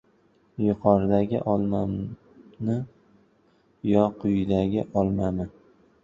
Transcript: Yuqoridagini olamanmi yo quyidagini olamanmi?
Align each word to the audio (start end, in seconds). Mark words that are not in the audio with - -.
Yuqoridagini 0.65 1.41
olamanmi 1.51 2.75
yo 3.91 4.03
quyidagini 4.17 4.87
olamanmi? 4.97 5.45